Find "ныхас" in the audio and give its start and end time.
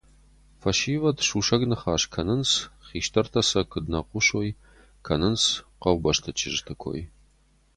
1.69-2.03